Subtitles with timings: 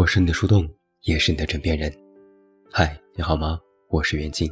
[0.00, 0.66] 我是你的树洞，
[1.02, 1.92] 也是你的枕边人。
[2.72, 3.60] 嗨，你好吗？
[3.90, 4.50] 我是袁静。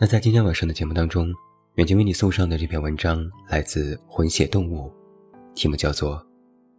[0.00, 1.32] 那在今天晚上的节目当中，
[1.76, 4.90] 袁静为你送上的这篇文章来自《混血动物》，
[5.54, 6.16] 题目叫做《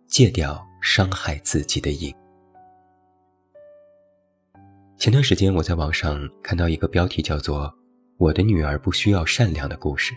[0.05, 2.12] 戒掉伤害自己的瘾》。
[4.98, 7.68] 前段时间我在网上看到一个标题叫做
[8.18, 10.13] 《我的女儿不需要善良》的故事，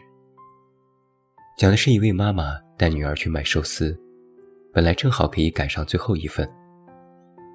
[1.56, 3.96] 讲的是一位妈妈带女儿去买寿司，
[4.72, 6.52] 本来正好可以赶上最后一份。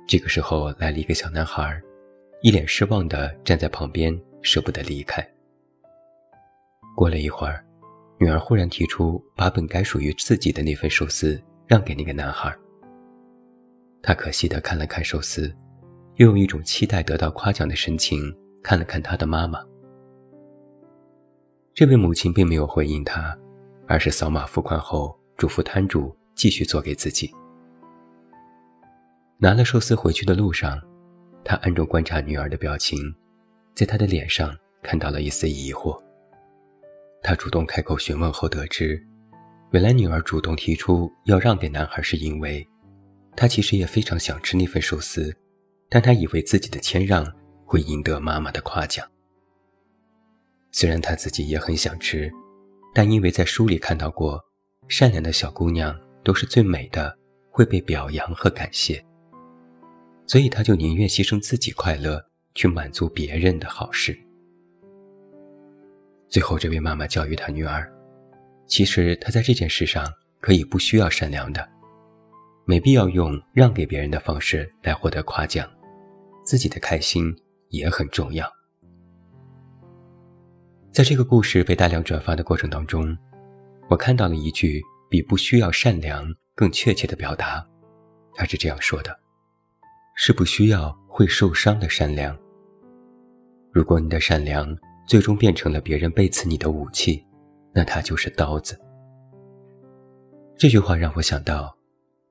[0.07, 1.81] 这个时候来了一个小男孩，
[2.41, 5.21] 一脸失望地站在旁边，舍不得离开。
[6.95, 7.61] 过了一会儿，
[8.17, 12.55] 女儿忽然提出把本该属于自己的那份寿司让给那个男孩。
[14.01, 15.53] 他可惜地看了看寿司，
[16.15, 18.33] 又用一种期待得到夸奖的神情
[18.63, 19.59] 看了看他的妈妈。
[21.73, 23.37] 这位母亲并没有回应他，
[23.85, 27.29] 而是扫码付款后嘱咐摊主继续做给自己。
[29.39, 30.81] 拿了寿司回去的路上，
[31.45, 32.97] 他暗中观察女儿的表情，
[33.75, 36.01] 在她的脸上看到了一丝疑惑。
[37.21, 38.99] 他主动开口询问后得知，
[39.69, 42.67] 原来女儿主动提出要让给男孩，是因为，
[43.35, 45.31] 她其实也非常想吃那份寿司，
[45.87, 47.23] 但她以为自己的谦让
[47.63, 49.07] 会赢得妈妈的夸奖。
[50.71, 52.31] 虽然她自己也很想吃，
[52.91, 54.43] 但因为在书里看到过，
[54.87, 57.15] 善良的小姑娘都是最美的，
[57.51, 59.03] 会被表扬和感谢。
[60.27, 62.21] 所以，他就宁愿牺牲自己快乐，
[62.53, 64.15] 去满足别人的好事。
[66.27, 67.89] 最后，这位妈妈教育她女儿
[68.67, 70.05] ：“其实她在这件事上
[70.41, 71.65] 可以不需要善良的，
[72.65, 75.65] 没必要用让给别人的方式来获得夸奖，
[76.43, 77.33] 自己的开心
[77.69, 78.45] 也很重要。”
[80.91, 83.17] 在这个故事被大量转发的过程当中，
[83.89, 87.65] 我看到了一句比“不需要善良”更确切的表达，
[88.33, 89.17] 他是这样说的。
[90.19, 92.35] 是不需要会受伤的善良。
[93.71, 94.75] 如果你的善良
[95.07, 97.23] 最终变成了别人背刺你的武器，
[97.71, 98.75] 那它就是刀子。
[100.57, 101.71] 这句话让我想到，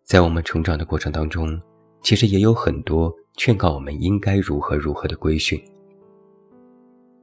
[0.02, 1.58] 在我们成长的过程当中，
[2.02, 5.56] 其实也有很多劝告我们应该如何如何的规训。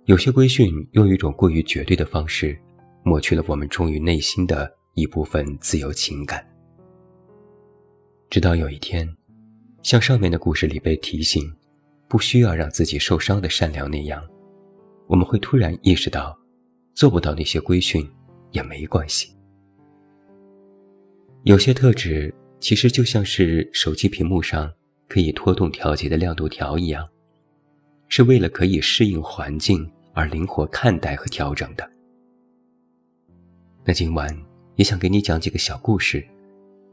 [0.05, 2.57] 有些规训用一种过于绝对的方式，
[3.03, 6.41] 抹去了我们忠于内心的一部分自由情感。
[8.29, 9.05] 直到有一天。
[9.83, 11.53] 像上面的故事里被提醒，
[12.07, 14.25] 不需要让自己受伤的善良那样，
[15.07, 16.35] 我们会突然意识到，
[16.93, 18.09] 做不到那些规训
[18.51, 19.35] 也没关系。
[21.43, 24.71] 有些特质其实就像是手机屏幕上
[25.09, 27.05] 可以拖动调节的亮度条一样，
[28.07, 31.87] 是为了可以适应环境而灵活看待和调整的。
[33.83, 34.33] 那今晚
[34.77, 36.25] 也想给你讲几个小故事，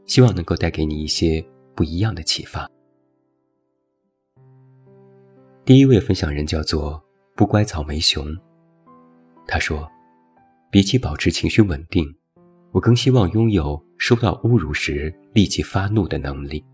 [0.05, 1.41] 希望能够带给你一些
[1.73, 2.69] 不一样的启发。
[5.63, 7.01] 第一位分享人叫做
[7.35, 8.25] 不乖草莓熊。
[9.47, 9.87] 他说
[10.71, 12.03] ：“比起保持情绪稳定，
[12.71, 16.65] 我更希望拥有受到侮辱时立即发怒的能力。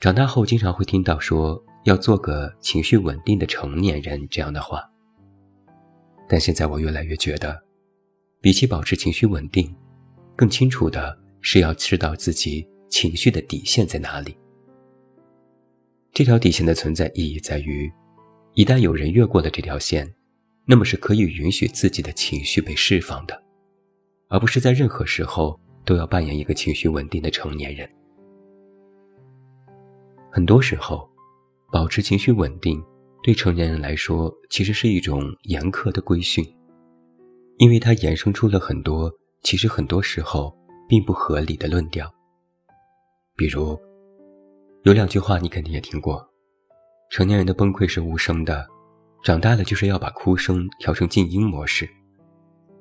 [0.00, 4.82] 长大后经常会听到说要做个情绪稳定的成年人这样的话，
[6.28, 7.62] 但现在我越来越觉得，
[8.40, 9.72] 比起保持情绪稳定，
[10.34, 14.36] 更清楚的是要知道自己情绪的底线在哪里。”
[16.14, 17.90] 这条底线的存在意义在于，
[18.52, 20.14] 一旦有人越过了这条线，
[20.66, 23.42] 那么是可以允许自己的情绪被释放的，
[24.28, 27.88] 而不是在任何时候都要扮演一个情绪稳定的成年人。
[30.30, 31.08] 很多时候，
[31.72, 32.84] 保持情绪稳定
[33.22, 36.44] 对成年人来说其实是一种严苛的规训，
[37.56, 39.10] 因为它衍生出了很多
[39.42, 40.54] 其实很多时候
[40.86, 42.12] 并不合理的论调，
[43.34, 43.80] 比如。
[44.84, 46.28] 有两句话你肯定也听过：
[47.08, 48.66] 成年人的崩溃是无声的，
[49.22, 51.88] 长大了就是要把哭声调成静音模式。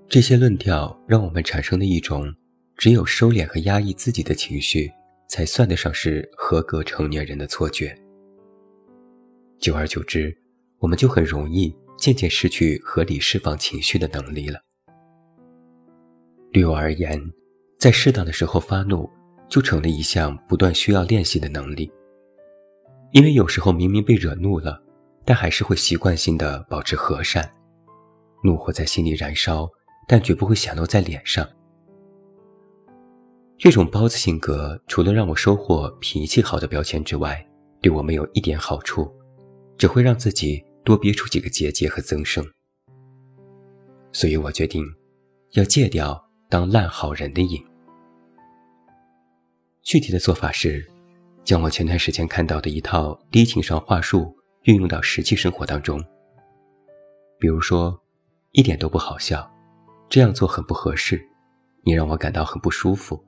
[0.09, 2.33] 这些论调让我们产生了一种
[2.75, 4.91] 只有收敛和压抑自己的情绪，
[5.27, 7.95] 才算得上是合格成年人的错觉。
[9.59, 10.35] 久而久之，
[10.79, 14.59] 我们就很容易渐渐失去合理释放情绪的能力了。
[16.51, 17.21] 对我而言，
[17.77, 19.07] 在适当的时候发怒。
[19.51, 21.91] 就成了一项不断需要练习的能力，
[23.11, 24.81] 因为有时候明明被惹怒了，
[25.25, 27.51] 但还是会习惯性的保持和善，
[28.41, 29.69] 怒火在心里燃烧，
[30.07, 31.45] 但绝不会显露在脸上。
[33.57, 37.45] 这种包子性格，除了让我收获脾气好的标签之外，
[37.81, 39.13] 对我没有一点好处，
[39.77, 42.41] 只会让自己多憋出几个结节和增生。
[44.13, 44.81] 所以我决定，
[45.51, 47.61] 要戒掉当烂好人的瘾。
[49.83, 50.87] 具体的做法是，
[51.43, 55.99] 将我前段时间看到的一套低情商话术运用到实际生活当中。
[57.39, 57.99] 比如说，
[58.51, 59.49] 一点都不好笑，
[60.07, 61.19] 这样做很不合适，
[61.83, 63.19] 你让我感到很不舒服。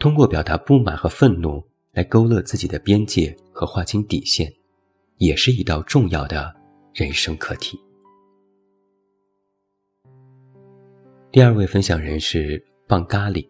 [0.00, 4.52] 通过表达不满和愤怒来勾勒自己的边界和划清底线，
[5.18, 6.52] 也是一道重要的
[6.92, 7.78] 人生课题。
[11.30, 13.48] 第二位分享人是棒咖喱，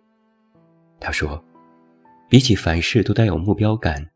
[1.01, 1.43] 他说。
[2.31, 4.07] 比起凡事都带有目标感，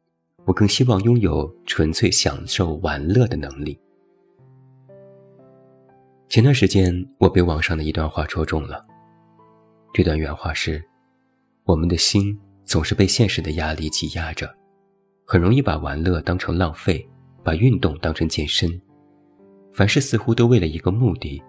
[0.45, 3.81] 我更希望拥有纯粹享受玩乐的能力。
[6.29, 8.85] 前段时间，我被网上的一段话戳中了。
[9.95, 10.85] 这段原话是
[11.65, 14.55] ：“我们的心总是被现实的压力挤压着，
[15.25, 17.09] 很容易把玩乐当成浪费，
[17.43, 18.79] 把运动当成健身，
[19.73, 21.43] 凡事似乎都为了一个目的，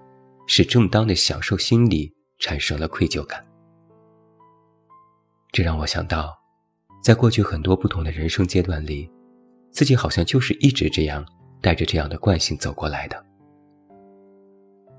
[0.48, 3.46] 使正当的享受心理产生了愧疚感。”
[5.54, 6.38] 这让我想到。
[7.04, 9.10] 在过去很多不同的人生阶段里，
[9.72, 11.26] 自己好像就是一直这样
[11.62, 13.26] 带着这样的惯性走过来的。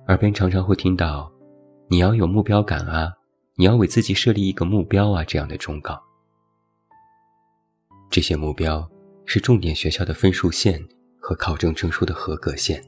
[0.09, 1.33] 耳边常常会听到
[1.89, 3.11] “你要有目标感啊，
[3.57, 5.99] 你要为自己设立一个目标啊”这样的忠告。
[8.11, 8.87] 这些目标
[9.25, 10.79] 是重点学校的分数线
[11.19, 12.85] 和考证证书的合格线，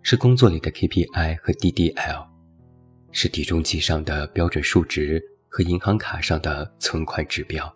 [0.00, 2.24] 是工作里的 KPI 和 DDL，
[3.10, 5.20] 是体重计上的标准数值
[5.52, 7.70] 和银行卡上的存款指标。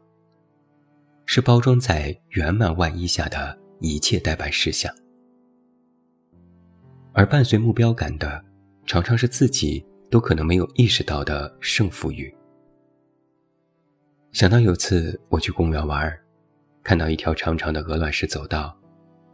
[1.26, 4.94] 是包装在圆满万一下的一切代办事项，
[7.12, 8.42] 而伴随目标感的，
[8.86, 12.32] 常常是自己都可能没有意识到的胜负欲。
[14.30, 16.16] 想到有次我去公园玩，
[16.84, 18.74] 看到一条长长的鹅卵石走道，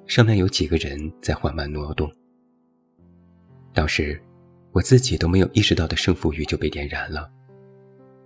[0.07, 2.11] 上面有几个人在缓慢挪动。
[3.75, 4.19] 当时
[4.73, 7.31] 我自己都没有意识到的胜负欲就被点燃了，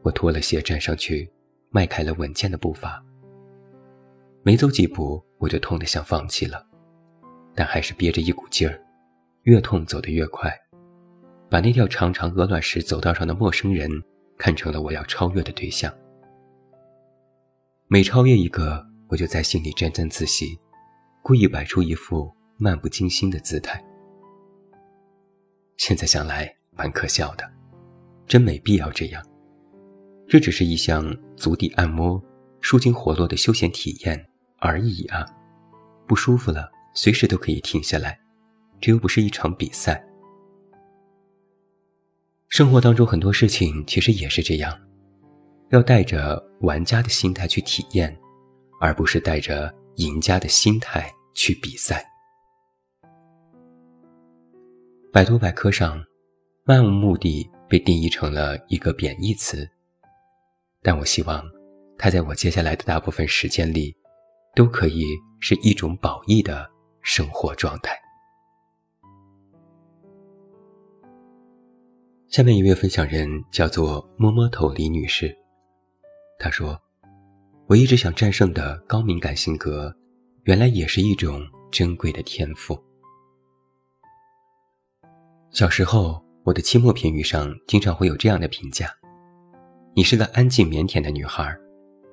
[0.07, 1.29] 我脱了鞋站上去，
[1.71, 3.05] 迈开了稳健的步伐。
[4.45, 6.65] 没走几步，我就痛得想放弃了，
[7.57, 8.81] 但还是憋着一股劲儿，
[9.43, 10.57] 越痛走得越快，
[11.51, 13.91] 把那条长长鹅卵石走道上的陌生人
[14.39, 15.93] 看成了我要超越的对象。
[17.89, 20.57] 每超越一个，我就在心里沾沾自喜，
[21.21, 23.85] 故意摆出一副漫不经心的姿态。
[25.79, 27.45] 现在想来蛮可笑的，
[28.25, 29.21] 真没必要这样。
[30.29, 32.23] 这只是一项足底按摩、
[32.61, 34.27] 舒筋活络的休闲体验。
[34.59, 35.25] 而已啊，
[36.09, 38.19] 不舒服了，随时都可以停下来。
[38.81, 40.03] 这又不是一场比赛。
[42.49, 44.77] 生活当中很多事情其实也是这样，
[45.69, 48.17] 要带着玩家的心态去体验，
[48.81, 52.03] 而不是带着赢家的心态去比赛。
[55.13, 56.03] 百度百科上，
[56.65, 59.69] 漫无目的被定义成了一个贬义词，
[60.87, 61.43] 但我希望
[61.99, 63.93] 它在我接下来的大部分时间里。
[64.57, 65.05] 都可以
[65.39, 66.67] 是一种褒义的
[67.03, 67.95] 生活状态。
[72.29, 75.37] 下面一位分享人叫做摸摸头李女士，
[76.39, 76.81] 她说
[77.69, 79.95] ：“我一直想战胜的高敏感性格，
[80.45, 82.83] 原来也是一种珍贵的天赋。
[85.51, 88.89] 小时候，我的期末评语上经常会有这样的评价：
[89.97, 91.57] 你是个安静腼腆的女孩，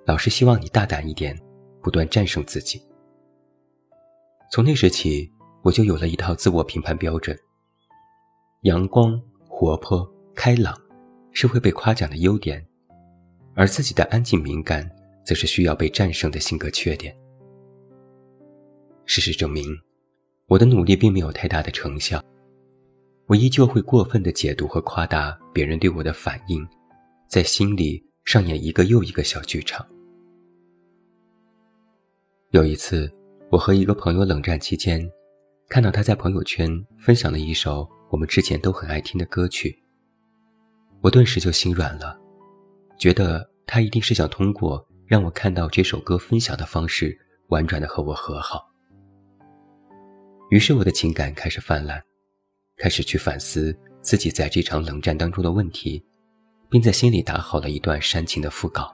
[0.05, 1.37] 老师希望你大胆一点。”
[1.83, 2.81] 不断战胜自己。
[4.49, 5.29] 从那时起，
[5.63, 7.37] 我就有了一套自我评判标准：
[8.61, 10.73] 阳光、活泼、开朗，
[11.33, 12.57] 是会被夸奖的优点；
[13.53, 14.89] 而自己的安静、敏感，
[15.25, 17.13] 则是需要被战胜的性格缺点。
[19.03, 19.77] 事实证明，
[20.47, 22.23] 我的努力并没有太大的成效，
[23.27, 26.65] 我依旧会过分的解读和夸大别人对我的反应，
[27.33, 29.83] 在心里上演一个又一个小剧场。
[32.51, 33.11] 有一次，
[33.49, 35.01] 我和一个朋友冷战期间，
[35.67, 39.75] 看到他在朋友圈分享了一首我们之前都很爱听的歌曲，
[41.01, 42.15] 我顿时就心软了，
[42.99, 48.71] 觉得他一定是想通过让我看到这首歌分享的方式，婉转的和我和好。
[50.51, 51.99] 于是我的情感开始泛滥，
[52.77, 56.05] 开始去反思自己在这场冷战当中的问题，
[56.73, 58.91] 并在心里打好了一段煽情的副稿。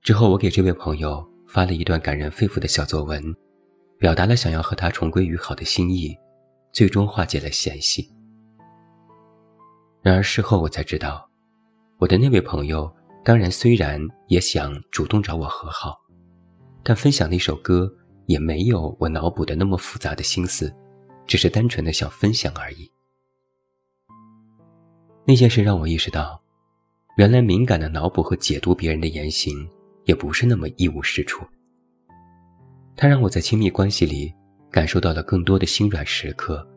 [0.00, 1.28] 之后，我给这位朋友。
[1.52, 3.22] 发了一段感人肺腑的小作文，
[3.98, 6.16] 表达了想要和他重归于好的心意，
[6.72, 8.10] 最终化解了嫌隙。
[10.00, 11.28] 然而事后我才知道，
[11.98, 12.90] 我的那位朋友
[13.22, 16.00] 当然虽然也想主动找我和好，
[16.82, 17.86] 但分享那首歌
[18.24, 20.74] 也没有我脑补的那么复杂的心思，
[21.26, 22.90] 只是单纯的想分享而已。
[25.24, 26.40] 那件事让我意识到，
[27.16, 29.68] 原来敏感的脑补和解读别人的言行。
[30.04, 31.46] 也不是那么一无是处。
[32.96, 34.34] 它让我在亲密关系里
[34.68, 36.68] 感受到了更多的心软时刻，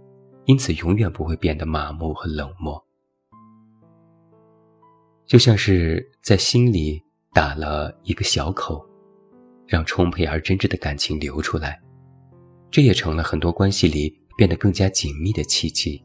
[0.46, 2.80] 因此永远不会变得麻木和冷漠。
[5.26, 7.02] 就像是在心里
[7.34, 8.86] 打了一个小口，
[9.66, 11.82] 让充沛而真挚的感情流出来，
[12.70, 16.00] 这也成了很多关系里变得更加紧密的契机。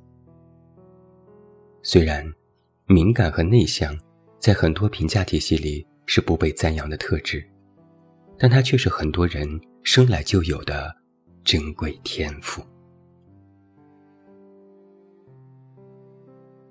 [1.82, 2.24] 虽然
[2.86, 3.96] 敏感和内向
[4.38, 7.44] 在很多评价体系里是不被赞扬的特质，
[8.38, 9.48] 但它却是很多人
[9.82, 10.94] 生来就有的
[11.44, 12.62] 珍贵天赋。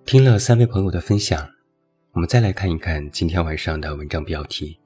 [0.06, 1.48] 听了三位朋友的分享。
[2.12, 4.78] 我们再来看一看今天晚上的文章标题：“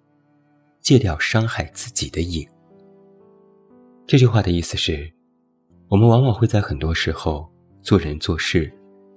[0.83, 2.45] 戒掉伤害自己的瘾。”
[4.05, 5.09] 这句话的意思是，
[5.87, 7.49] 我们往往会在很多时候
[7.81, 8.71] 做人做事，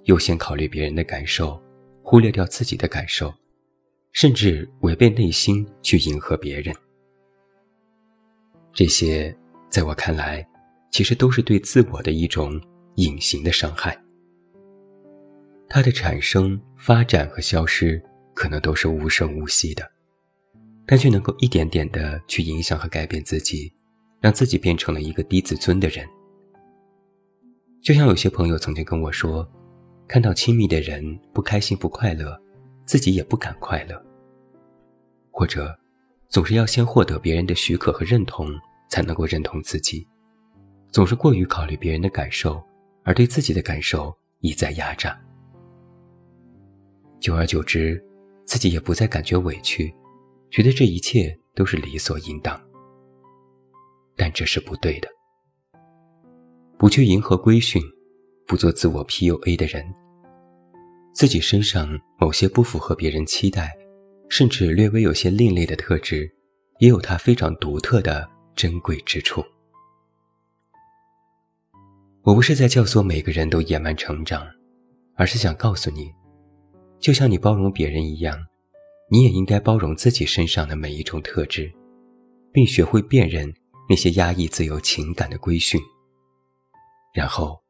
[0.07, 1.61] 优先考虑别人的感受，
[2.01, 3.33] 忽略掉自己的感受，
[4.13, 6.73] 甚至违背内心去迎合别人。
[8.73, 9.35] 这些
[9.69, 10.47] 在我看来，
[10.91, 12.59] 其实都是对自我的一种
[12.95, 14.01] 隐形的伤害。
[15.67, 18.01] 它的产生、发展和消失，
[18.33, 19.85] 可能都是无声无息的，
[20.85, 23.69] 但却能够一点点的去影响和改变自己，
[24.21, 26.07] 让自己变成了一个低自尊的人。
[27.81, 29.45] 就像有些朋友曾经跟我说，
[30.07, 32.39] 看到亲密的人不开心不快乐，
[32.85, 33.95] 自己也不敢快乐；
[35.31, 35.77] 或者，
[36.29, 38.49] 总是要先获得别人的许可和认同，
[38.89, 40.07] 才能够认同自己，
[40.91, 42.63] 总是过于考虑别人的感受，
[43.03, 45.19] 而对自己的感受一再压榨。
[47.19, 48.01] 久而久之，
[48.45, 49.93] 自己也不再感觉委屈，
[50.49, 52.57] 觉得这一切都是理所应当。
[54.15, 55.09] 但这是不对的。
[56.77, 57.81] 不去迎合规训，
[58.47, 59.85] 不做自我 PUA 的人，
[61.13, 63.75] 自己身上某些不符合别人期待，
[64.29, 66.33] 甚至略微有些另类的特质，
[66.79, 69.43] 也有它非常独特的珍贵之处。
[72.23, 74.47] 我不是在教唆每个人都野蛮成长，
[75.15, 76.11] 而是想告诉你。
[76.99, 78.37] 就像你包容别人一样，
[79.09, 81.71] 你也应该包容自己身上的每一种特质，
[82.51, 83.53] 并学会辨认
[83.89, 85.79] 那些压抑自由情感的规训，
[87.13, 87.61] 然后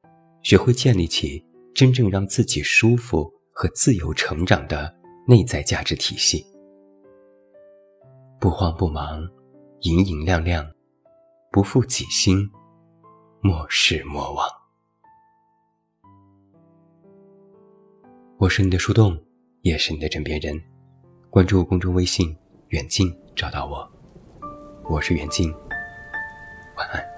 [0.48, 4.96] 学会建立起真正让自己舒服和自由成长的
[5.28, 6.42] 内在价值体系。
[8.40, 9.28] 不慌不忙，
[9.82, 10.66] 隐隐亮亮，
[11.52, 12.50] 不负己心，
[13.42, 14.48] 莫失莫忘。
[18.38, 19.22] 我是你的树洞，
[19.64, 20.58] 也是你的枕边人。
[21.30, 22.34] 关注公众微信
[22.72, 23.86] “远近”，找到我。
[24.90, 25.54] 我是远近，
[26.78, 27.17] 晚安。